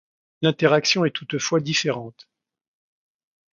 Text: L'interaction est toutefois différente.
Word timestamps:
L'interaction 0.41 1.05
est 1.05 1.11
toutefois 1.11 1.59
différente. 1.59 2.27